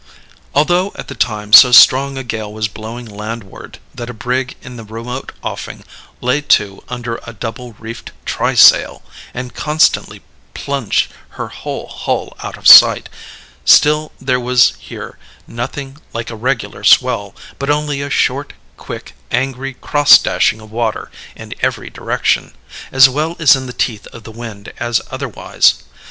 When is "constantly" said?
9.53-10.23